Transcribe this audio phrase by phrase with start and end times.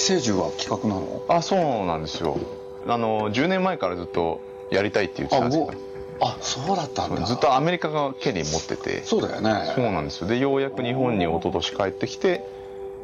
[0.00, 1.22] 寄生獣は企画なの？
[1.28, 2.38] あそうなんですよ。
[2.86, 4.40] あの10年前からずっと
[4.70, 5.78] やりたいって言ってたんですけど
[6.22, 7.22] あそうだったんだ。
[7.26, 9.02] ずっとアメリカが権利持ってて。
[9.04, 9.72] そうだよね。
[9.74, 10.26] そうなんですよ。
[10.28, 12.44] でようやく日本に一昨年帰ってきて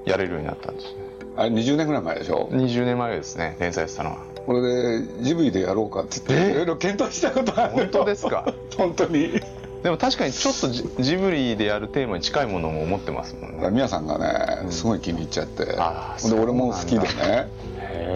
[0.06, 1.06] やれるようになったんですね。
[1.36, 4.24] あれ20年ぐらい前でしょ？20年前ですね連載したのは。
[4.46, 8.54] これでジブリでやろうかって言っていろいろ検討したことある本当ですか？
[8.78, 9.40] 本当に
[9.86, 13.70] でも確かにちょっとジジブリでやるテーマに近いものも思ってますもんね。
[13.70, 17.48] 宮さんがねすごい気に入っちゃって、あーで俺も好きでね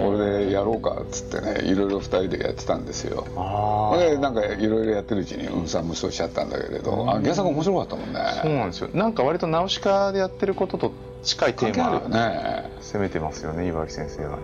[0.02, 3.24] これでやろうかっつってねいろいろ2人でやってたんですよ。
[3.36, 8.18] あでなんかいろいろやってるうちにうんさん無双しちゃったんだけれど、あ原作面白かったもんね。
[8.42, 8.88] そうなんですよ。
[8.92, 12.70] なんか割とナウシカでやってることと近いテ関係あるよーマね。
[12.80, 14.40] 攻めてますよね岩木先生がね。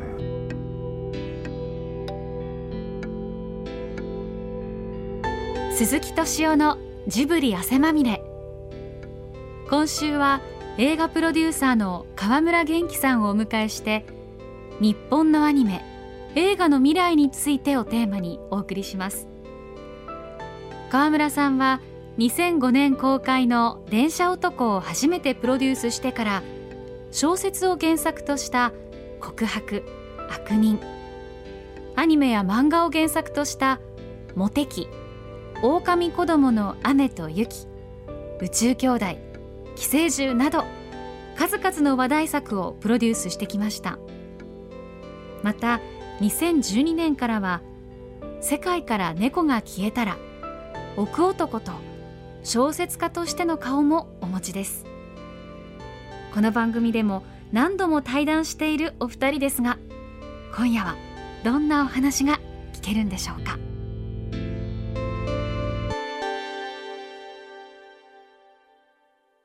[5.76, 8.20] 鈴木敏夫のジブリ汗まみれ。
[9.70, 10.40] 今週は
[10.76, 14.04] 映画プロデューサーの川村元気さんをお迎えして
[14.80, 15.84] 日本のアニメ
[16.34, 19.28] 映画の未来についてをテーマにお送りします。
[20.90, 21.80] 川村さんは
[22.18, 26.42] 2005年公開の「電車男」を初めてプロデュースしてから
[27.12, 28.72] 小説を原作とした
[29.22, 29.84] 「告白
[30.28, 30.80] 悪人」
[31.94, 33.78] アニメや漫画を原作とした
[34.34, 34.88] 「モテキ」
[35.62, 37.66] 狼子供の雨と雪
[38.40, 39.06] 宇宙兄弟
[39.74, 40.64] 寄生獣など
[41.36, 43.98] 数々の話題作をプロデュースしてきました。
[45.42, 45.80] また
[46.20, 47.62] 2012年からは
[48.40, 50.16] 「世界から猫が消えたら」
[50.96, 51.72] 「奥男」と
[52.42, 54.84] 小説家としての顔もお持ちです。
[56.32, 59.78] この番組でも何度も対談しているお二人ですが
[60.54, 60.96] 今夜は
[61.44, 62.40] どんなお話が
[62.74, 63.65] 聞けるんでしょうか。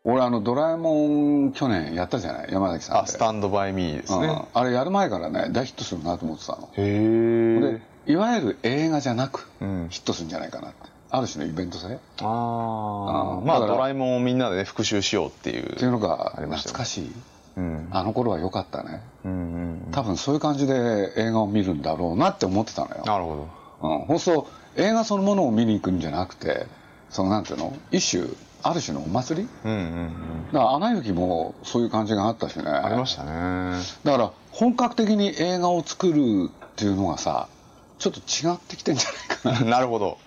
[0.03, 2.51] 俺あのドラえもん去年やったじゃない？
[2.51, 3.01] 山崎さんで。
[3.01, 4.27] あスタンドバイミーですね。
[4.27, 4.45] うん。
[4.53, 6.69] あれやる前からね大ヒットするなと思ってたの。
[6.75, 7.59] へ
[8.05, 9.87] でいわゆる映画じゃなくうん。
[9.91, 10.89] ヒットするんじゃないかなって。
[11.11, 11.93] ある種のイベント性？
[11.93, 17.11] っああまあドラえもんをみんなでね復習しようっていうていうのが懐かしい。
[17.57, 17.87] うん。
[17.91, 19.01] あの頃は良かったね。
[19.23, 19.57] うんう
[19.89, 23.03] ん多分そういう感じで映画を見るんだろうなって思ってたのよ。
[23.05, 23.47] なるほ
[23.81, 23.87] ど。
[23.89, 24.47] うん、放送
[24.77, 26.65] 映画そのものを見に行くんじゃなくて
[27.09, 27.77] そのなんていうの？
[27.91, 28.23] 一種
[28.63, 29.49] ある種のお祭り？
[29.65, 30.11] うんうんうん。
[30.53, 32.63] だから「アナ雪」もそういう感じがあったしね。
[32.69, 33.79] ありましたね。
[34.03, 37.47] だから本格的に映画を作るっていうのがさ
[37.99, 39.71] ちょっと違ってきてんじゃないかな。
[39.77, 40.17] なるほど、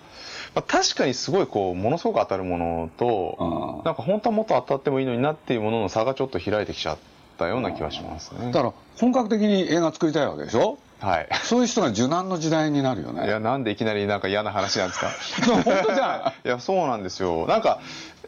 [0.55, 3.85] まあ、確かにすごいこうものすごく当たるものと、うん。
[3.85, 6.97] なんか本当はもっと当たってもいいのになっていうものの差がちょっと開いてきちゃっ
[7.37, 8.51] たような気はしますね。
[8.51, 10.77] だから本格的に映画作りたいわけでしょ？
[11.05, 11.27] はい。
[11.43, 13.25] そういう人が受難の時代になるよね。
[13.25, 15.11] いやなんでいきなりなんか嫌な話なんですか。
[15.45, 17.45] 本当じゃいやそうなんですよ。
[17.47, 17.79] なんか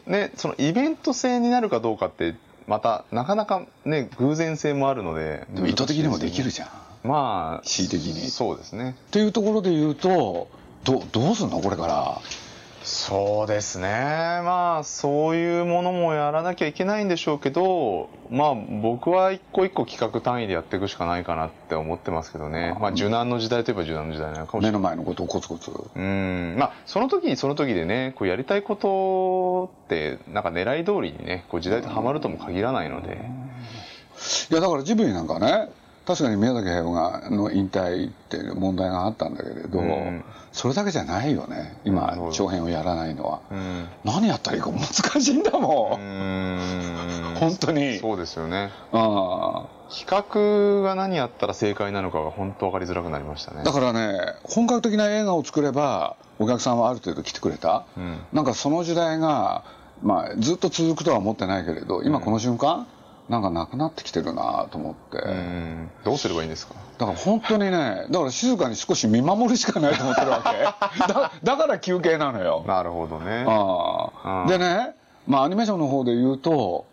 [0.06, 2.36] ねそのイベント性になるかどうかって
[2.68, 5.46] またなかなかね偶然性もあるので。
[5.50, 6.68] でも意図的にもできるじゃん。
[6.68, 6.70] っ
[7.02, 8.30] まあ恣意的に。
[8.30, 8.94] そうですね。
[9.10, 10.48] ていうところで言うと
[10.84, 11.60] どどうすんの？
[11.60, 12.20] これから
[12.90, 13.86] そうですね。
[14.44, 22.74] まあそういうものもやらなきゃいけないんでしょうけどまあ僕は一個一個企画単位でやっていくしかないかなって思ってますけどね。
[22.80, 24.80] まあ受難の時代といえば受難の時代なのかもし目れない。
[24.80, 25.70] の前のことをコツコツ。
[25.96, 26.56] うん。
[26.58, 33.18] まあその時にその時でねこうやりたいことってなんか狙い通りにねこう時代とはまるとも限らないので。
[34.50, 35.68] いやだからジブリなんかね
[36.08, 40.24] 確かに宮崎駿がの引退っていう問題があったんだけれど、うん。
[40.52, 43.86] それだけじゃないよね今長編をやらないのは、うん。
[44.04, 44.86] 何やったらいいか難
[45.20, 47.34] しいんだも、うん。
[47.34, 47.98] ん 本当に。
[47.98, 48.70] そうですよね。
[48.90, 53.62] あ企画が何やったら正解なのかが本当分かりづらくなりましたね。
[53.62, 58.18] だからね本格的な映画を作ればお客さんはある程度来てくれた、うん。
[58.32, 59.62] なんかその時代が、
[60.02, 62.86] まあ、ずっと続くとは思ってないけれど今この瞬間、
[63.28, 65.90] なんかなくなってきてるなと思って、うん。
[66.04, 66.74] どうすればいいんですか？
[66.98, 71.04] だから本当にねだから静かに少し見守るしかないと思ってるわけ。
[71.12, 72.64] だだから休憩なのよ。
[72.66, 73.44] なるほどね。
[73.48, 74.94] あでね、
[75.26, 76.86] まあ、アニメーションの方で言うと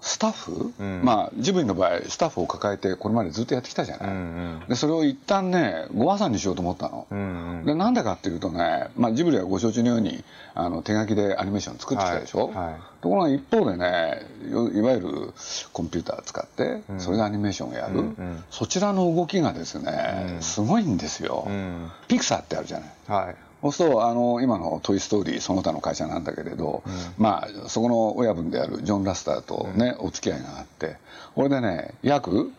[0.00, 1.02] スタッフ、うん。
[1.04, 4.18] まあジブリの場合スタッフを抱えてこれまでずっとやってきたじゃない、うんう
[4.64, 4.68] ん。
[4.68, 7.64] でそれを一旦ねご破産にしようと思ったの、うんうん。
[7.66, 10.22] でなんでかっていうとね、まあ、ジブリはご承知のように
[10.54, 12.74] あの手書きでアニメーション作ってきたでしょ、はいはい。
[13.00, 15.32] ところが一方でねいいわゆる
[15.72, 18.44] コンピューター使ってそれでアニメーションをやる、うんうん。
[18.50, 20.42] そちらの動きがですね、うん。
[20.42, 21.90] すごいんですよ、うん。
[22.08, 22.90] ピクサーってあるじゃない。
[23.08, 26.82] はいそうするとあの今の「トイ・ストーリー」その他の会社なんだけれど、
[27.18, 30.96] まあそこの親分であるジョン・ラスターとね、お付き合いがあって
[31.34, 32.52] 俺でね約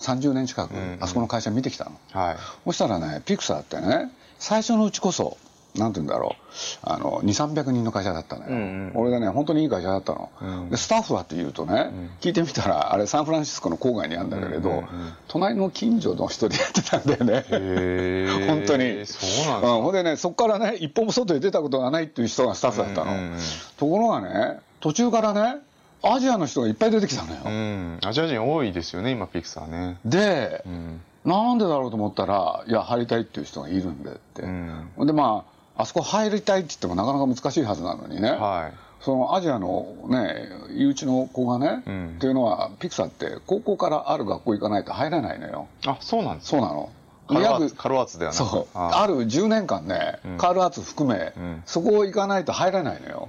[0.00, 2.36] 30年近く、あそこの会社見てきたの、はい。
[2.64, 5.36] そしたらねピクサーってね最初のうちこそ
[5.76, 6.42] なんて言うんだろう。
[6.82, 8.92] あの2300人の会社だったのよ、うんうん。
[8.94, 10.70] 俺がね本当にいい会社だったの、うん。
[10.70, 11.90] でスタッフはっていうとね、
[12.20, 14.86] 聞いてみたらあれサンフランシスコの郊外にあるんだけれど、うんうんうん。
[15.28, 17.44] 隣の近所の人でやってたんだよね。
[18.48, 18.76] 本当に。
[18.76, 19.56] そうなんですか。
[19.58, 23.38] うん、ほんでねそこからね一歩も外へ出たことがないっていう人がスタッフだったの、うんうんうん。
[23.76, 25.56] ところがね途中からね
[26.02, 27.98] アジアの人がいっぱい出てきたのよ、うん。
[28.04, 29.98] アジア人多いですよね今ピクサーね。
[30.04, 31.00] で、うん。
[31.24, 35.06] なんでだろうと思ったらいや入りたいっていう人がいるんでって、うん。
[35.06, 38.76] でまああそこ入りたいって言ってもなかなか難しいはずなのにね、はい。
[39.02, 42.14] そのアジアのね身内の子がね、うん。
[42.16, 45.68] っていうのはピクサーって高校からある学校行かないと入れないのよ。
[45.86, 46.90] あそうなんですそうなの。
[47.28, 48.78] カルワー約ツカルワーツではなくそう。
[48.78, 49.06] ああ。
[49.06, 50.38] る10年間ね、うん。
[50.38, 51.62] カールアーツ含め、うん。
[51.64, 53.28] そこを行かないと入れないのよ。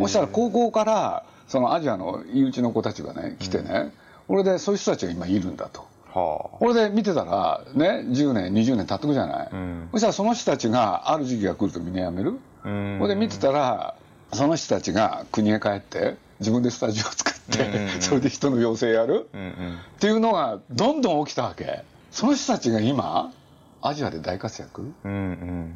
[0.00, 3.92] そしたら高校からそのアジアの身内の子たちがね来てね、
[4.28, 5.86] これでそういう人たちが今いるんだと
[6.18, 9.88] はこれで見てたらね10年20年経ってくじゃない、うん。
[9.92, 12.96] そしたらその人たちがある時期が来るとみんな辞める、あうん。
[13.00, 13.94] これで見てたら
[14.32, 18.02] その人たちが国へ帰って自分でスタジオを作って、うんうんうん。
[18.02, 19.78] それで人の養成やる、うんうん。
[19.96, 21.82] っていうのがどんどん起きたわけ。
[22.10, 23.32] その人たちが今
[23.80, 25.20] アジアで大活躍、うんうん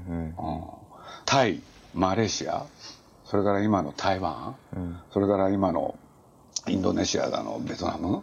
[0.08, 0.34] うん。
[0.38, 0.64] うん。
[1.24, 1.60] タイ
[1.94, 2.64] マレーシア。
[3.24, 4.98] それから今の台湾、うん。
[5.12, 5.96] それから今の
[6.68, 8.22] インドネシアだのベトナム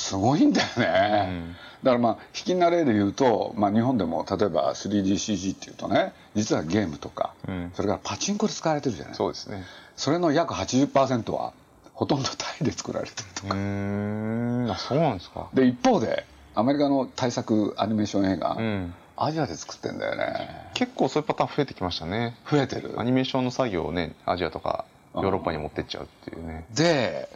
[0.00, 7.70] すごいんだよね、だからまあ引きな例で言うと、まあ、日本でも例えば 3DCG っていうとね実はゲームとか、うん。
[7.74, 9.14] それからパチンコで使われてるじゃない。
[9.14, 9.62] そうですね。
[9.96, 11.52] それの約80%は
[11.92, 14.70] ほとんどタイで作られてるとうーん。
[14.70, 15.48] あそうなんですか。
[15.52, 16.24] で一方で
[16.54, 18.94] アメリカの大作アニメーション映画、うん。
[19.16, 20.48] アジアで作ってんだよね。
[20.72, 22.36] 結構そういうパターン増えてきましたね。
[22.50, 22.94] 増えてる。
[22.98, 26.64] アニメーションの作業をねアジアとかヨーロッパに持ってっちゃうっていうね。
[26.74, 27.28] で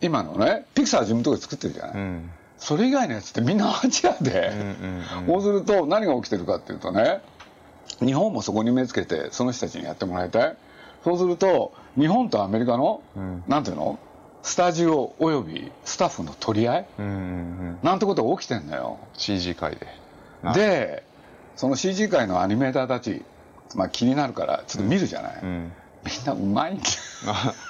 [0.00, 2.30] 今のねピクサー自分のとこで作ってるじゃない、うん。
[2.58, 7.20] それ以外のやつってみんなアジアで、うんうんそうすると何が起きてるかっていうとね
[7.98, 10.56] 日本もそこに目つけてその人たちにやってもらいたい。
[11.04, 13.44] そうすると日本とアメリカの、うん。
[13.48, 13.98] なんていうの？
[14.42, 16.86] スタジオおよびスタッフの取り合い？
[16.98, 17.78] うんうんうん。
[17.82, 18.98] なんてことが起きてんだよ。
[19.14, 19.86] CG 界で
[20.42, 21.04] あで。
[21.56, 23.22] その CG 界のアニメーターたち、
[23.74, 25.72] まあ、気になるからちょっと見るじゃない、うん。
[26.06, 26.78] みんなうまい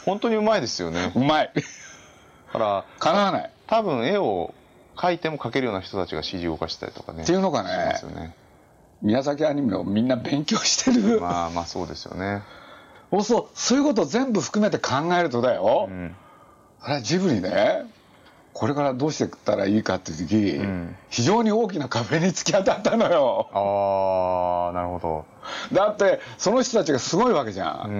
[0.04, 1.10] 本当にうまいですよね。
[1.16, 1.50] うまい。
[1.54, 1.62] だ
[2.52, 3.50] からかなわない。
[3.66, 4.54] 多分絵を
[4.96, 7.22] 描いても描けるような人たちが CG 動かしたりとかね。
[7.22, 8.34] っていうのがしまねすよね。
[9.02, 12.42] 宮崎アニメをみんな勉強してる、まあまあそうですよね。
[13.10, 13.46] そうそう。
[13.54, 16.14] そういうことを全部含めて考えるとだよ、うん。
[16.82, 17.86] それはジブリね
[18.52, 20.96] これからどうしていったらいいかっていう時、ん。
[21.08, 23.48] 非常に大きな壁に突き当たったのよ。
[23.52, 25.24] ああなるほど。
[25.72, 27.94] だってその人たちがすごいわけじゃん、うん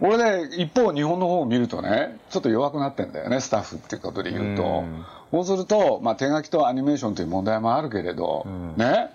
[0.00, 0.12] うん。
[0.12, 5.04] 俺で一方日本の方を見るとねちょっと弱くなってんだよねスタッフっていうことで言うと、うん。
[5.30, 8.76] そうすると、まあ、手書きとアニメーションという問題もあるけれど、ん。
[8.76, 9.10] ね。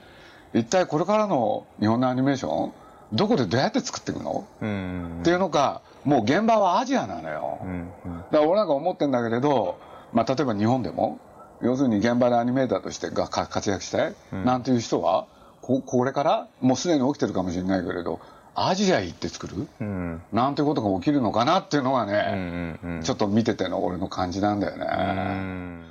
[0.53, 2.73] 一体これからの日本のアニメーション
[3.13, 5.19] どこでどうやって作っていくの、うん。
[5.21, 7.73] っていうのかもう現場はアジアなのよ、うんう
[8.09, 8.17] ん。
[8.17, 9.79] だから俺なんか思ってんだけれど、
[10.13, 11.19] まあ、例えば日本でも
[11.61, 15.27] 要するに現場でアニメーターとしてがか活躍したい、なんていう人は
[15.61, 18.19] ここれからもうすでに起きてるかもしれないけれど
[18.55, 19.67] アジア行って作る？
[19.81, 20.21] うん。
[20.31, 23.01] なんてことが起きるのかなっていうのがうんね、うんうん。
[23.01, 24.85] ちょっと見てての俺の感じなんだよね。
[24.85, 25.85] うん。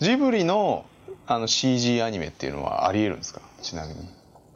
[0.00, 0.84] ジブリの
[1.26, 3.40] あの CG アニメっていうのはありえるんですか？
[3.62, 4.08] ちなみに。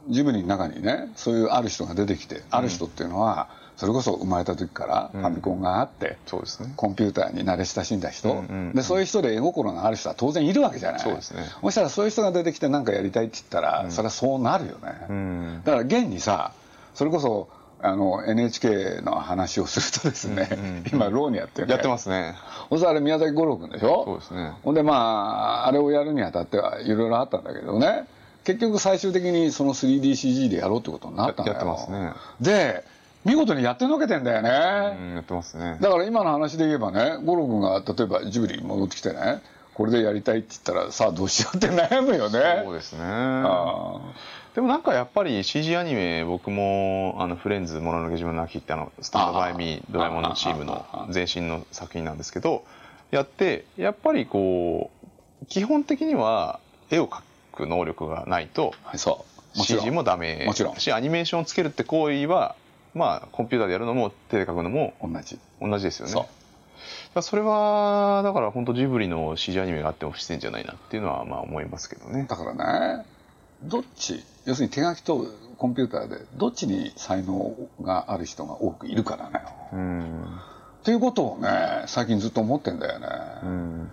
[0.09, 3.49] ジブリの中にねそういうある人が出てきて、ある人っていうのは
[3.81, 6.71] それこそ生まれた時からファミコンがあって、そうですね。
[6.75, 8.43] コンピューターに慣れ親しんだ人、
[8.75, 11.01] でそういう人で絵心がある人は当然いるわけじゃない。
[11.01, 11.45] そうですね。
[11.63, 14.77] そしたらそういう人が出てきて何かやりたいって言ったら、それはそうなるよね、
[15.09, 15.61] うん。
[15.65, 16.53] だから現にさ
[16.93, 17.49] それこそ
[17.81, 21.73] あの NHK の話をするとですね、今ローにやってるね。
[21.73, 22.35] やってますね。
[22.69, 24.03] そしたらあれ宮崎五郎君でしょ？
[24.05, 24.53] そうですね。
[24.61, 28.05] ほんでまああれをやるにあたってはいろいろあったんだけどね。
[28.43, 31.57] 結局最終的にその 3DCG でやろうってことになったんだよ。
[31.57, 32.13] やってますね。
[32.39, 32.83] で
[33.25, 35.77] 見事にやってのけてんだよね、うんやってますね。
[35.79, 39.41] だから今の話で言えばね五郎君が例えばジブリに戻ってきてね
[39.73, 42.63] これでやりたいって言ったらさあどうしようって悩むよね。
[42.65, 43.01] そうですね。
[43.03, 43.99] あ
[44.55, 52.65] でもなんかやっぱり CG アニメ僕もあのフレンズ「もののけ島の秋」ってあのスタンドバイミードラえもんのチームの前身の作品なんですけど
[53.11, 54.91] やってやっぱりこ
[55.41, 56.59] う基本的には
[56.89, 57.21] 絵を描
[57.53, 59.25] く能力がないとあそ
[59.55, 59.57] う。
[59.57, 60.75] CG もダメもちろん。
[60.77, 62.55] しアニメーションをつけるって行為は
[62.93, 65.39] まあコンピューターでやるのも手で描くのも同じ。
[65.61, 66.11] 同じですよね。
[66.11, 66.25] そう。
[67.13, 72.25] だそれはだから本当ジブリの CG アニメがあっても不自然じゃないなっていうのはまあ思いますけどね。
[72.29, 73.05] だからね
[73.63, 75.25] どっち要するに手書きと
[75.57, 79.41] コンピューターでどっちに才能がある人が多くいるからね。
[79.73, 80.23] うん。
[80.81, 83.07] っていうことをね最近ずっと思ってんだよね、
[83.43, 83.91] うん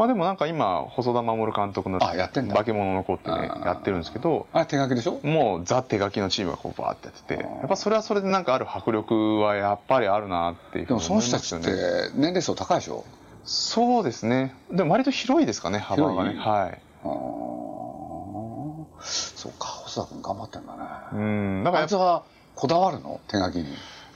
[0.00, 2.54] まあでもなんか今細田守監督のあやってんだ。
[2.54, 5.20] 化け物の子ってねやってるんですけどあれ手書きでしょ？
[5.22, 11.70] もうザ手書きのチームがこうバーってやっててやっぱそれはそれでなんかある迫力はやっぱりあるなっていうふでもうに思いその人たちって
[12.14, 13.04] 年齢層高いでしょ？
[13.44, 14.54] そうですね。
[14.72, 16.38] でも割と広いですかね幅がね。
[16.38, 16.78] はい。
[19.02, 21.16] そうか細田君頑張ってんだね、う
[21.60, 21.62] ん。
[21.62, 23.20] だからあいつはこだわるの？
[23.28, 23.66] 手書きに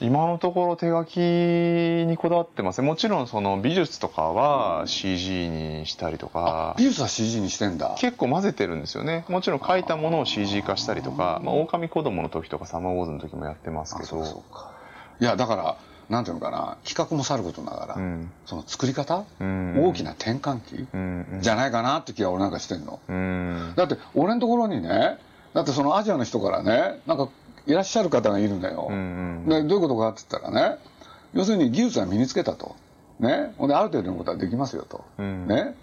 [0.00, 2.80] 今のところ手書きにこだわってます。
[2.80, 6.74] ねもちろんその美術とかは CG にしたりとか。
[6.78, 7.94] 美術は CG にしてんだ。
[7.98, 9.24] 結構混ぜてるんですよね。
[9.28, 14.70] もちろん書いたものを CG 化したりとか「まあ、狼子供の時とか「サマーウォーズ」の時もやってますけあそうどそうか。
[15.20, 15.76] いやだから
[16.10, 16.76] なんていうのかな。
[16.84, 18.30] 企画もさることながら、うん。
[18.44, 19.86] その作り方、うん。
[19.86, 21.40] 大きな転換期、うんうん。
[21.40, 23.72] じゃないかなって気が俺なんかしてんの、うん。
[23.74, 25.18] だって俺のところにね
[25.54, 27.28] だってそのアジアの人からねなんか
[27.66, 29.44] いらっしゃる方がいるんだよ、うん。
[29.49, 30.78] でどういうことかって言ったらね
[31.33, 32.76] 要するに技術は身につけたと。
[33.18, 33.54] ね。
[33.59, 35.47] ほんである程度のことはできますよと、うん。
[35.47, 35.75] ね。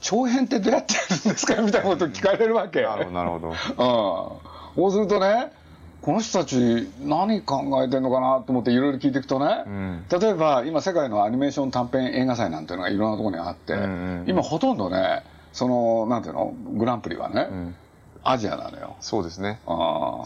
[0.00, 2.82] 長編ってどうやってやるんですかみたいなこと聞かれるわけ。
[2.82, 3.48] なるほどなるほど。
[4.78, 5.52] うん、そうするとね
[6.00, 10.04] この人たち何考えてんのかなと思っていろいろ聞いていくとね、ん。
[10.08, 17.74] 例えば今世界のアニメーション短編映画祭なんていうのがいろんなところにあって、んうん今ほとんどねそのなんていうのグランプリはね、ん。
[18.22, 18.96] アジアなのよ。
[19.00, 19.58] そうですね。
[19.66, 19.74] あー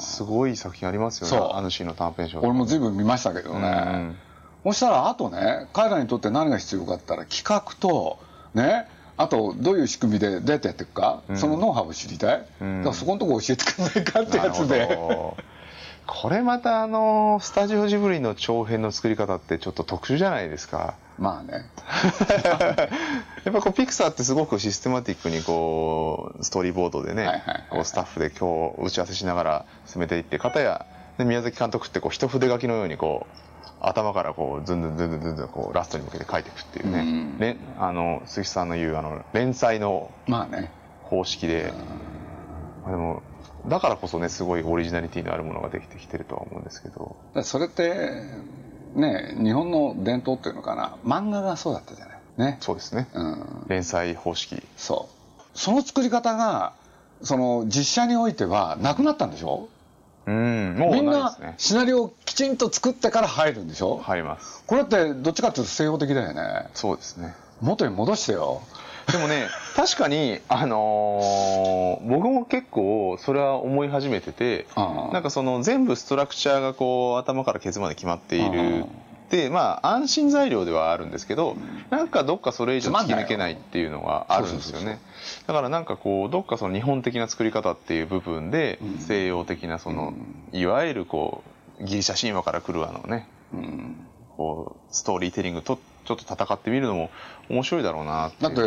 [0.00, 1.56] すごい作品ありますよねそう。
[1.56, 4.16] アヌシーの短編賞俺も随分見ましたけどね、うん
[4.64, 8.20] そしたらあとね彼らにとって何が必要かって言ったら企画と
[8.54, 12.78] ねあとどういう仕組みでどうやってやっていくか、そのノウハウを知りたい、うん。
[12.78, 14.98] だからそこのとこ教えてくんないかってやつで
[16.06, 20.94] これまたあのスタジオジブリの長編の作り方ってちょっと特殊じゃないですか。
[21.18, 21.66] まあね。
[23.44, 27.42] やっぱこうピクサーってすごくシステマティックにこうストーリーボードでね、
[27.84, 30.86] スタッフで今日打ち合わせしながら進めていって片や
[31.18, 33.36] で宮崎監督ってこう一筆書きのようにこう
[33.80, 40.70] 頭からこうずんずんずんずんずんずんこうラストに向けて書いていくっていうね、うんれんあの鈴木さんの言うあの連載のまあね
[41.02, 41.72] 方式で、
[42.84, 43.22] まあでも
[43.66, 47.16] だからこそねすごいオリジナリティのあるものができてきてるとは思うんですけど。
[47.42, 48.22] それって
[48.94, 50.96] ね日本の伝統っていうのかな？
[51.04, 52.18] 漫画がそうだったじゃない？
[52.52, 52.58] ね？
[52.60, 53.66] そうですね、うん。
[53.68, 54.62] 連載方式。
[54.76, 55.42] そう。
[55.54, 56.72] その作り方が
[57.22, 59.68] その実写においてはなくなったんでしょ？
[60.24, 61.54] うんもうみんなないですね。
[61.58, 64.62] シナリオをきちんと作ってから入るんでしょ、入ります。
[64.66, 66.68] これってどっちかっていうと西洋的だよね。
[66.74, 67.34] そうですね。
[67.60, 68.62] 元に戻してよ
[69.10, 78.84] でもね確かにあのー僕も結構それは思い始めててなんかその全部ストラクチャーがこう頭からケツまで決まっている。
[79.30, 81.56] でまあ安心材料ではあるんですけど
[81.88, 84.98] なんかどっかそれ以上突き抜けないっていうのがあるんですよね。
[85.46, 88.98] だからなんかこうどっかその日本的な作り方っていう部分でうん。
[88.98, 90.12] 西洋的なその
[90.52, 91.42] いわゆるこ
[91.80, 93.26] うギリシャ神話から来るあのね。
[93.54, 94.06] うん
[94.36, 97.10] こうストーリーテリングとちょっと戦ってみるのも
[97.48, 98.60] 面白いだろうなだって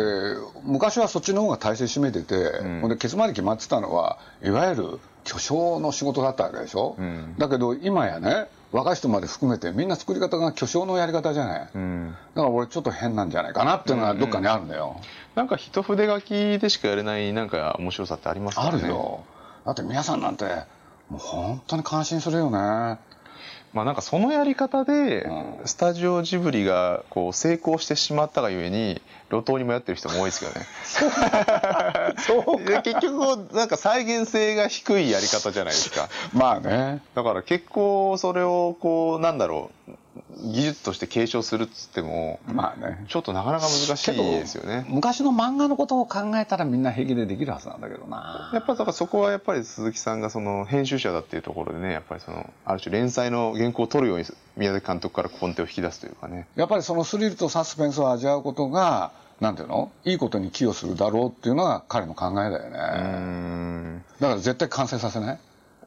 [0.64, 2.80] 昔はそっちの方が体制占めてて、ん。
[2.80, 7.34] ほんでケツまで決まってたのはいわゆる巨匠の仕事だったわけでしょ、うん。
[7.36, 12.16] だけど今やね若い人まで含めてみんな作り方が巨匠のやり方じゃない、うん。
[12.34, 15.00] だから俺ちょっと変なんじゃないかなっていうのがどっかにあるんだよ、
[15.34, 18.78] なんか一筆書きでしかやれないなんか面白さってありますからね。
[18.78, 19.24] あるよ。
[19.64, 20.44] だって皆さんなんて
[21.08, 22.98] もう本当に感心するよね
[23.72, 25.66] まあなんかそのやり方でうん。
[25.66, 30.66] スタジオジブリがこう成功してしまったがゆえに路頭に迷ってる人も多いですけどね。
[32.18, 36.08] そうで結局なんか再現性が低いやり方じゃないですか。
[36.32, 37.02] まあね。
[37.14, 39.75] だから結構それをこうなんだろう
[40.42, 43.04] 技術として継承するっつってもまあね。
[43.08, 44.84] ちょっとなかなか難しいですよね。
[44.88, 48.50] 昔の漫画のことを考えたらみんな平気でできるはずなんだけどな。
[48.52, 54.24] やっぱだからそこはやっぱり鈴木さんがその編集者だっていうところでねやっぱりそのある種連載の原稿を取るように
[54.56, 56.48] 宮崎監督から根底を引き出すというかね。
[56.56, 59.92] やっぱりそのスリルとサスペンスを味わうことがなんていうの？
[60.04, 65.38] いいことに寄与するだろうっていうのが彼の考えだよね、だから絶対完成させない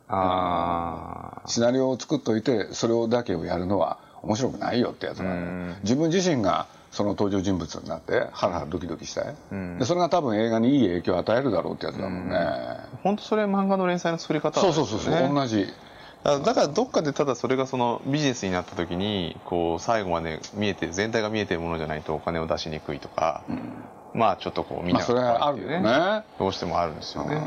[0.10, 5.78] ああシナリオを作っといてそれをだけをやるのは面白くないよってやつなん。
[5.84, 9.78] 自分自身がその登場人物になってハラハラドキドキしたい、ん。
[9.78, 12.36] でそれが多分映画にいい影響を与えるだろうってやつだもんね、
[13.04, 15.68] 本当それ漫画の連載の作り方そうそうそうそう、ね同じ。
[16.24, 23.42] だからどっかでただそれがそのビジネスになった時にこう最後まで見えて全体が見えてるものじゃないとお金を出しにくいとか、
[24.14, 26.24] まあちょっとこうみんなまあそれはあるよね。
[26.38, 27.42] どうしてもあるんですよね、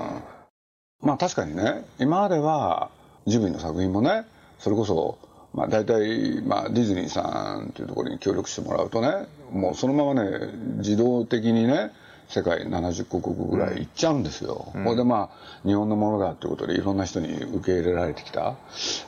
[1.03, 2.91] まあ確かにね今までは
[3.27, 4.25] ジブリの作品もね
[4.59, 5.19] それこそ
[5.53, 11.93] まあ大体、まあ、ディズニーさんというところに協力してもらうとねもうそのままね自動的にね
[12.29, 14.73] 世界70カ国ぐらい行っちゃうんですよ。
[14.75, 18.57] うん、ほ、んでまあ日本のものだっていうことでいろんな人に受け入れられてきた。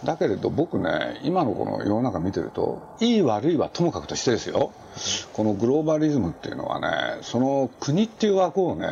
[0.04, 4.72] だけれど僕ね今のこの世の中見てるといい悪いはともかくとしてですよ。
[5.32, 8.86] このグローバリズムっていうのはねその国っていう枠をね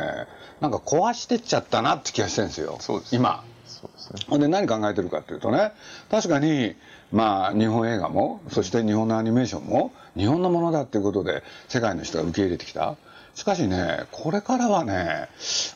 [0.61, 2.79] なんか壊してっちゃったなって気がしてるんですよ。
[3.13, 3.45] 今。
[3.67, 4.39] そうですね。
[4.39, 5.73] で何考えてるかっていうとね
[6.11, 6.75] 確かに
[7.11, 12.97] まあ日本映画もそして日本のアニメーションも日本のものだっていうことで世界の人が受け入れてきた。
[13.35, 15.29] しかしね、これからはね、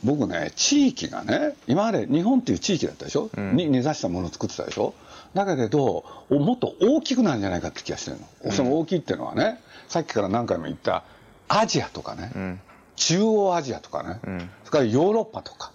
[0.05, 4.95] 僕ね、地域がね、今まで日本っていう地域だったでしょ、うん、に根ざしたものを作ってたでしょ？
[5.35, 8.27] だけれど、もっと大きくなるんじゃないかって気がしてるの。
[8.45, 11.05] うん、その大きいっていうのはね、さっきから何回も言った
[11.49, 12.61] アジアとかね、うん、
[12.97, 14.39] 中央アジアとかね、それ
[14.71, 15.73] からヨーロッパとか、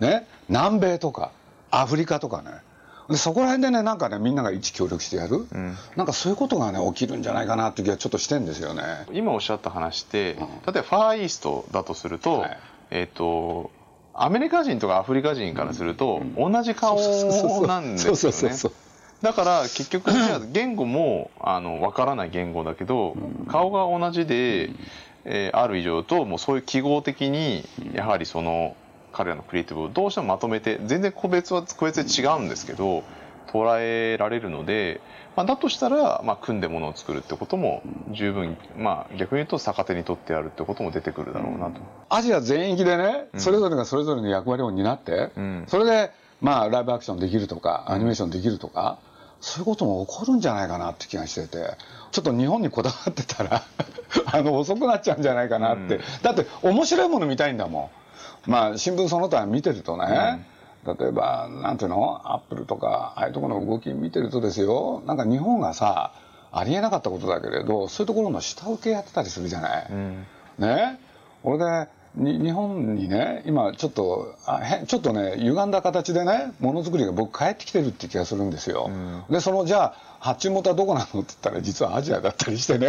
[0.00, 1.32] ね、南米とか、
[1.70, 2.50] アフリカとかね、
[3.12, 8.82] でそこら辺でねなんかねみんなが一致協力してやる、うん、なんかそういうことがね起きるんじゃないかなって気がちょっとしてんですよね。
[9.12, 12.58] 今おっしゃった話って、うん、例えばファーイーストだとすると、はい、
[12.90, 13.70] えっ、ー、と
[14.14, 16.98] アメリカ人とかアフリカ人からすると、同じ顔
[17.66, 18.56] なんですよね。
[19.22, 20.10] だから結局
[20.52, 23.16] 言語もあの分からない言語だけど、
[23.48, 24.70] 顔が同じで、
[25.24, 27.64] えー、ある以上ともうそういう記号的に
[27.94, 28.76] やはりその
[29.12, 33.04] 彼らのクリエイティブをどうしてもまとめて全然個別は個別で違うんですけど
[33.52, 35.00] 捉えられるので、
[35.36, 41.80] まあ、だとしたら、まあ、組んでものを作るってことも十分、まあ、逆に言うと逆手にとってやるってことも出てくるだろうなと。
[42.08, 48.98] アジア全域でね、それぞれがそれぞれの役割を担って、うん、それで、まあ、ライブアクションできるとかアニメーションできるとか、
[49.42, 51.76] そういうことも起こるんじゃないかなって気がしてて
[52.12, 53.64] ちょっと日本にこだわってたら
[54.26, 58.01] あの遅くなっちゃうんじゃないかなって、うん、だって面白いもの見たいんだもん。
[58.46, 60.46] まあ新聞その他見てるとね、
[60.84, 62.20] うん、例えばなんていうの？
[62.24, 65.02] アップルとかああいうところの動き見てるとですよ。
[65.06, 66.12] なんか日本がさ
[66.50, 69.86] ありえなかったことだけれどそういうところの下請けやってたりするじゃない。
[69.90, 70.26] うん、
[70.58, 70.98] ね？
[71.44, 78.90] 俺でに日本にね今ちょっとあへちょっとね歪んだ形でねものづくりが僕帰ってきてるって気がするんですよ。
[78.90, 82.86] うん、でそのじゃあ発注元はどこなのって言ったら実はアジアだったりしてね、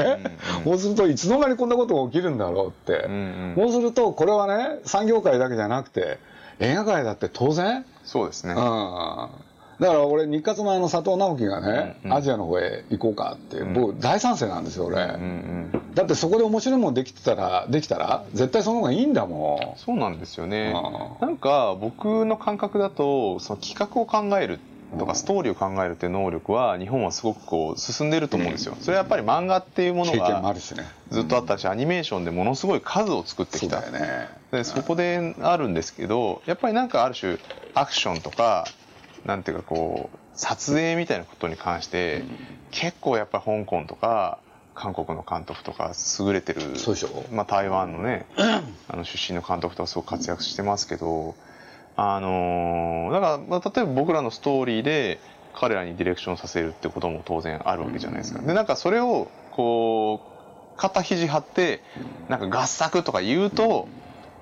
[0.65, 6.19] うんうん、そうするといつの間にこんなことが起きるんだろうって、うんうん、そうするとこれはね産業界だけじゃなくて
[6.59, 7.85] 映画界だって当然。
[8.03, 9.29] そうですね、うん
[9.83, 19.79] だから俺日活のあの佐藤直樹がね、うんうん、アジアの方へ行こうかって、僕大賛成なんですよ俺、うんうんうん、だってそこで面白いもんできてたらできたら絶対その方がいいんだもん。
[19.79, 20.73] そうなんですよね、
[21.21, 24.61] うん、なんか僕の感覚だとその企画を考える
[24.97, 28.77] とかストーリーを考えるっていう能力は日本はすごくこう進んでると思うんですよ。
[28.79, 30.55] それはやっぱり漫画っていうものが
[31.09, 33.81] ずっとあったし、アニメーションでものすごい数を作ってきた。
[34.51, 37.37] でそこであるんですけど、やっぱりなんかある種
[37.73, 38.67] アクションとか
[39.25, 42.23] なんていうかこう撮影みたいなことに関して、
[42.71, 44.39] 結構やっぱり香港とか
[44.75, 46.61] 韓国の監督とか優れてる
[47.31, 48.25] まあ、台湾のね
[48.87, 51.35] あの出身の監督とかすごく活躍してますけど
[51.95, 55.19] あのだから、まあ、例えば僕らのストーリーで
[55.53, 58.41] 彼らにディレクションさせるってことも当然あるわけじゃないですか。
[58.41, 60.21] でなんかそれをこ
[60.75, 61.81] う肩肘張って
[62.29, 63.87] なんか合作とか言うと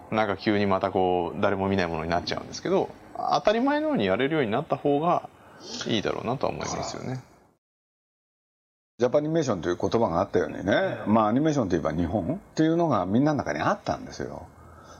[0.09, 5.29] なんか急にまたこう誰も見ないものになっちゃうんですけど当たり前のようにやれるようになった方が
[5.87, 7.21] いいだろうなとは思いますよね。
[8.99, 14.45] ジャパニメーションという言葉があったようにね、まあアニメーションといえば日本っていうのがみんなの中にあったんですよ。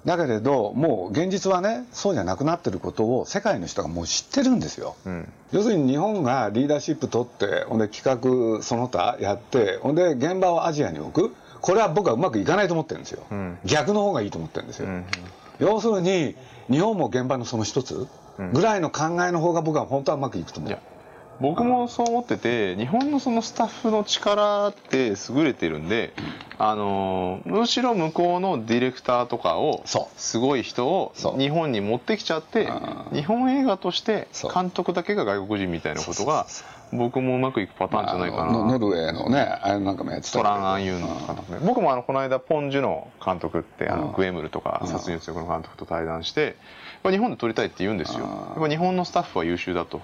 [0.06, 8.04] だけれどもう現実はねそうじゃなくなってることを世界の人がもう知ってるんですよ、うん、要するに日本がリーダーシップ取ってほんで企
[8.58, 11.36] 画その他やってほんで現場をアジアに置く。
[11.62, 15.06] これは僕はうまくいかないと思ってるんですよ、うん、逆の方がいいと思ってるんですよ、うん、
[15.60, 16.36] 要するに
[16.72, 18.08] 日本も現場のその一つ
[18.54, 20.78] ぐらいの考えの方が僕は本当はうまくいくと思う。
[21.42, 26.14] 僕もそう思ってて日本のそのスタッフの力って優れてるんで、
[26.60, 29.84] あのむしろ向こうのディレクターとかを
[30.18, 32.70] すごい人を日本に持ってきちゃって
[33.12, 36.46] 日本映画として監督だけが外国人みたいなことが
[36.94, 46.56] 僕もうまくいくパターンじゃないかな、まあ、ノルウェーのねあれなんかもやってたトラン・アンユンの監督ね僕もあのこの間ポン・ジュの監督ってあのグエムルとか殺人強の監督と対談して
[47.10, 48.20] 日本で撮りたいって言うんですよ。
[48.20, 50.02] やっぱ日本のスタッフは優秀だと、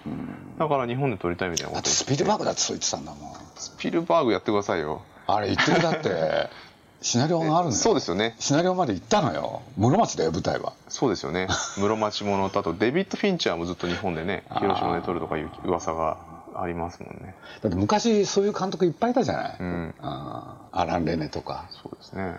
[0.57, 1.89] だから日本で撮りたいみたいなこと。
[1.89, 3.33] スピルバーグだってそう言ってたんだもん。
[3.55, 5.03] スピルバーグやってくださいよ。
[5.27, 6.49] あれ言ってるだって
[7.01, 8.35] シナリオがあるんだそうですよね。
[8.39, 9.61] シナリオまで行ったのよ。
[9.77, 10.73] 室町だよ舞台は。
[10.89, 11.47] そうですよね。
[11.77, 12.73] 室町ものとあと。
[12.73, 16.17] デビッド・フィンチャーもずっと日本でね広島で撮るとかいう噂が
[16.59, 17.35] ありますもんね。
[17.61, 21.67] だって昔そういう監督いっぱいいたじゃない、うん、あアラン・レネとか。
[21.69, 22.35] そうですね、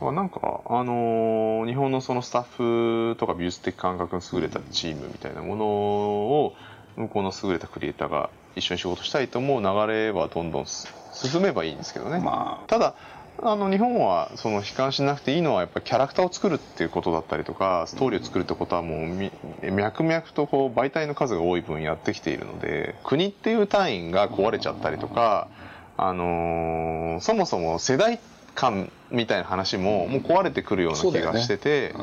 [0.00, 6.54] うん、なんかあのー、日本のそのスタッフとか美術的感覚の優れたチームみたいなものを
[6.96, 12.94] 向こうの優れたクリエイターが一緒に仕事したいと思う流れはどんどん進めばいいんですけどね、まあ、ただ
[13.42, 25.48] あの日本はその悲観しなくていいのはやっぱキャラクターを作るっていうことだったりとかストーリーを作るってことはもう脈々とこう媒体の数が多い分やってきているので国っていう単位が壊れちゃったりとか、
[25.96, 28.20] あのー、そもそも世代
[28.54, 31.94] 間みたいな話ももう壊れてくるような気がしてて、ね。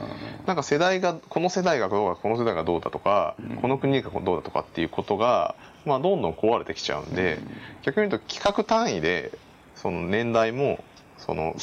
[0.42, 7.48] うん、なんか世代がこの世代がどうだこの世代がどうだとか、うん、この国がどうだとかっていうことが、まあ、どんどん壊れてきちゃうんで、うん、
[7.84, 9.32] 逆に言うと企画単位で
[9.76, 10.84] その年代も
[11.26, 11.56] その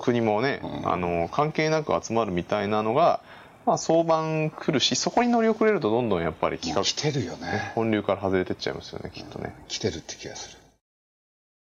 [0.00, 3.20] 国もね、あの関係なく集まるみたいなのが、
[3.66, 7.72] まあ、相場来るしそこに乗り遅れるとどんどんやっぱり企画来てるよね。
[7.74, 10.58] 本流から外れてっちゃいますよねきっとね、来てるって気がする。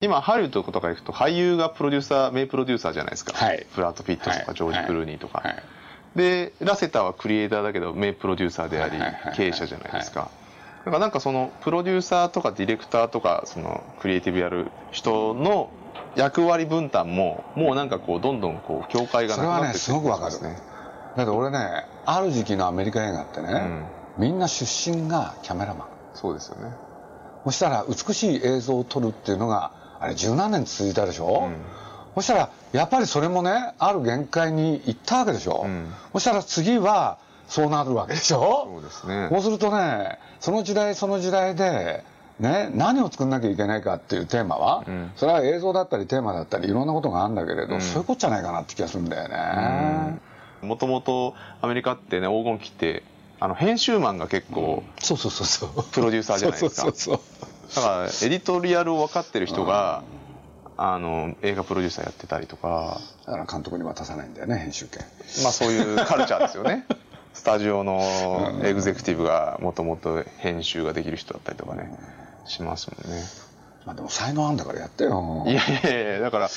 [0.03, 5.63] 今ハリウッドとか行くと俳優がプロデューサー名プロデューサーじゃないですか、はい、ブラッド・ピットとか、はい、ジョージ・クルーニーとか、はい、
[6.15, 8.99] でラセターはクリエイターだけど名プロデューサーであり、
[9.35, 10.31] 経営者じゃないですか、
[10.85, 15.71] だからなんかそのプロデューサーとかディレクターとかそのクリエイティブやる人の
[16.15, 20.59] 役割分担ももうなんかこうどんどんこう境界がなくなってそれはねすごくわかるね。
[21.17, 23.87] だって俺ねある時期のアメリカ映画ってね、
[24.19, 25.89] うん、みんな出身がキャメラマン。
[26.15, 26.75] そうですよね。
[27.45, 31.57] そしたら美しい映像を撮るっていうのがあれ十何年続いたでしょ、うん、
[32.17, 38.69] そしたらやっぱりそれもねある限界にいったわけでしょ、うん、そしたら次はそうなるわけでしょ？
[38.73, 39.29] そうですね。
[39.31, 42.03] そうするとねその時代その時代で
[42.39, 50.19] ね、何を作んなきゃいけないかっていうテーマは、うん、それは映像だったりテーマだったりいろんなことがあるんだけれど、うん、そういうことじゃないかなって気がするんだよね。
[50.61, 53.03] もともとアメリカってね黄金期って
[53.41, 55.85] あの編集マンが結構、そうそうそうそう。
[55.93, 56.83] プロデューサーじゃないですか。
[56.83, 57.21] そうそう
[57.69, 60.03] そうだからエディトリアルを分かってる人が、
[60.79, 63.01] あの映画プロデューサーやってたりとか。
[63.27, 65.05] だから監督に渡さないんだよね編集権。
[65.43, 66.87] まあそういうカルチャーですよね。
[67.35, 68.01] スタジオの
[68.65, 71.91] エグゼクティブがもともと編集ができる人だったりとかね、
[72.47, 73.23] しますもんね。
[73.85, 75.45] まあでも才能あんだからやってよ。
[75.47, 76.49] いやいやいや、だから、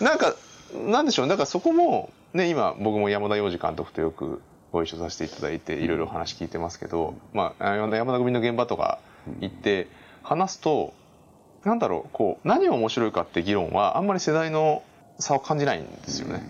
[0.00, 0.34] なんか、
[0.74, 8.98] なんでしょう、だからそこも、ね、今僕も山田洋次監督とよくご一緒させていただいて、いろいろ話聞いてますけど、まあ、山田組の現場とか
[9.40, 9.88] 行って
[10.22, 10.92] 話すと、
[11.64, 14.82] なんだろう、こう、何が面白いかって議論は、あんまり世代の
[15.18, 16.42] 差を感じないんですよね。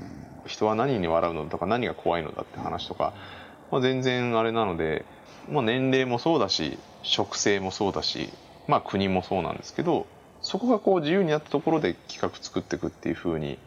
[0.46, 3.14] 人は何に笑うのとか、何が怖いのだって話とか、
[3.70, 5.04] まあ、全然あれなので、
[5.50, 8.30] まあ、年齢もそうだし、植生もそうだし、
[8.68, 10.06] まあ国もそうなんですけど
[10.42, 13.58] そこがこう自由になったところで企画作っていくっていうふうに、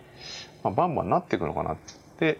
[0.63, 1.77] まあ、バンバンなっていくのかなっ
[2.19, 2.37] て。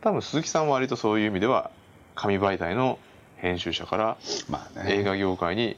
[0.00, 1.70] 多分鈴木さんは割とそういう意味では
[2.14, 2.98] 紙媒体の
[3.36, 4.16] 編集者から
[4.86, 5.76] 映画業界に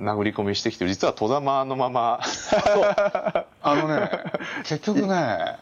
[0.00, 0.90] 殴り込みしてきてる。
[0.90, 2.20] 実は戸様のまま。
[3.62, 4.10] あのね
[4.64, 5.56] 結局ね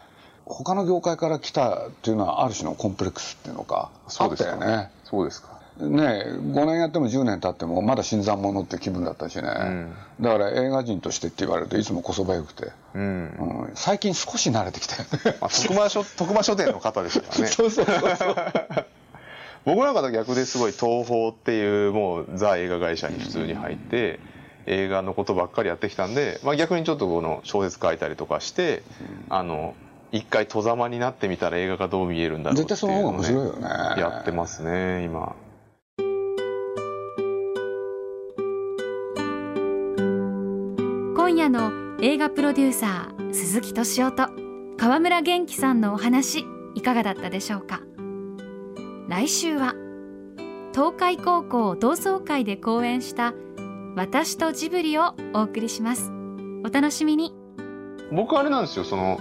[0.44, 4.90] 他の業界から来たっていうのはある種のコンプレックスっていうのかそうですよね。
[5.04, 17.46] そうですかね5年やっても10年経ってもまだ新参者って気分だったしね、うん、だから映画人としてって言われるといつもこそばよくて、うん、うん、最近少し慣れてきたよね、まあ、徳間書 徳間書店の方でしたからね。
[17.46, 18.36] そうそうそうそう。
[19.64, 24.18] 僕なんかと逆ですごい東宝っていうもうザ映画会社に普通に入って、
[24.66, 28.82] 映画のことばっかりやってきたんで、まあ、逆にちょっとこの小説書いたりとかして、
[29.28, 29.74] あの
[30.12, 34.00] 一回戸ざまになってみたら映画がどう見えるんだろうっていうのを、ね、絶対その方が面白いよね。
[34.00, 35.34] やってますね今。
[41.32, 44.28] 今夜の映画プロデューサー鈴木敏夫と
[44.76, 47.80] 川村元気さんのお話いかがだったでしょうか？
[49.08, 49.74] 来週は
[50.74, 53.32] 東海高校同窓会で講演した
[53.96, 56.12] 私とジブリをお送りします。
[56.66, 57.32] お楽しみに。
[58.12, 59.18] 僕あれなんですよその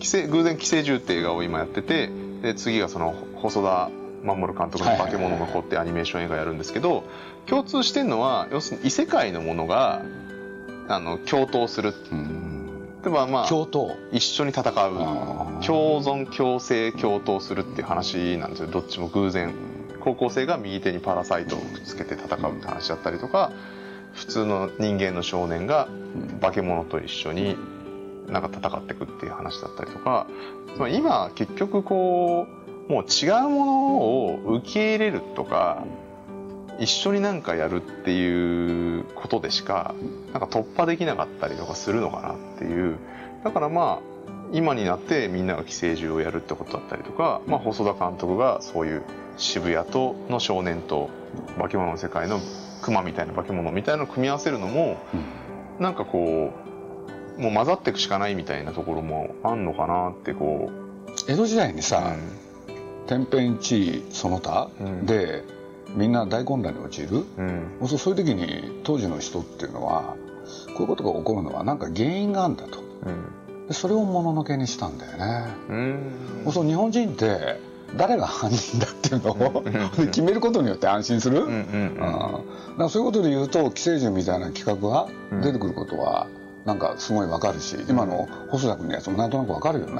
[0.00, 2.10] 偶然寄生獣って映画を今やってて
[2.42, 3.88] で次がその細田
[4.24, 7.04] 守監督の「化け物の子」ってアニメーション映画やるんですけど
[7.46, 10.02] 共通してるのは要するに異世界のものが
[10.94, 12.14] あの共闘する、う。
[12.14, 13.96] ん、例えばまあ共闘？
[14.12, 14.72] 一緒に戦う。
[15.64, 18.68] 共存共生共闘するっていう話なんですよ。
[18.68, 19.54] どっちも偶然。
[20.00, 23.52] 高校生が右手にパラサイトをくっつけて戦うって話だったりとか
[24.14, 25.88] 普通の人間の少年が
[26.40, 27.56] 化け物と一緒に
[28.26, 30.26] なんか戦っていくっていう話だったりとか。
[30.90, 32.46] 今結局こ
[32.88, 35.84] うもう違うものを受け入れるとか
[36.78, 39.94] 一緒になんかやるっていうことでしか
[40.32, 42.96] なんか突破できなかったりとかするのかなっていう。
[43.44, 44.12] だからまあ
[44.52, 49.02] 今になってみんなが寄生獣をやるってことだったりとか、まあ、細田監督がそういう
[49.38, 51.08] 渋谷との少年と
[51.58, 52.38] 化け物の世界の
[52.82, 54.98] 熊みたいな化け物みたいなのを組み合わせるのも、
[55.78, 56.52] うなんかこ
[57.38, 60.82] うもう混ざっていくしかないみたいなところもあんのかなってこう。
[61.28, 62.16] 江戸時代にさ、
[62.68, 64.70] うん、天変地異その他
[65.04, 65.44] で、
[65.94, 70.16] みんな大混乱に陥る、うん、そういう時に当時の人っていうのは
[70.74, 75.46] こういうことが起こるのは何か原因があるんだと、うん、でそれをもののけにしたんだよね。
[75.68, 76.52] うん。
[76.52, 77.60] そう日本人って
[77.96, 79.62] 誰が犯人だっていうのを
[80.06, 81.56] 決めることによって安心する、うんうんう
[81.88, 82.40] ん、だか
[82.78, 85.08] らそういうことで言うと寄生獣みたいな企画が
[85.42, 86.26] 出てくることは、
[86.64, 89.94] なんかすごいわかるし今の細田君のやつもなんとなくわかるよね、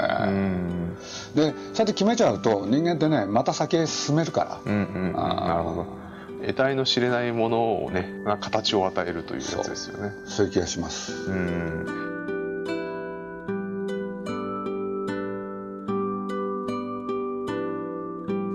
[1.35, 6.03] でそうやって決めちゃうと人間ってねまた先へ進めるから、うんうん、なるほど。
[6.43, 8.09] 得体の知れないものをね
[8.41, 10.13] 形を与えるというやつですよね。
[10.27, 11.31] そういう気がします。
[11.31, 11.87] うん。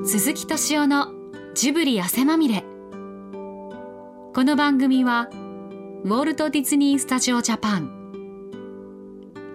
[0.06, 1.08] 鈴木敏夫の
[1.56, 2.64] ジブリ汗まみれ。
[4.34, 5.30] この番組は
[6.04, 7.97] ウォルト・ディズニー・スタジオ・ジャパン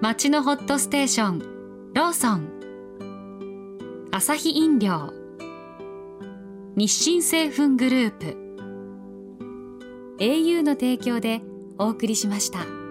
[0.03, 1.38] 町のホットステーション
[1.95, 4.09] ローソン。
[4.11, 5.12] アサヒ飲料。
[6.75, 8.37] 日清製粉グループ。
[10.19, 11.41] au の提供で
[11.79, 12.82] お送りしました。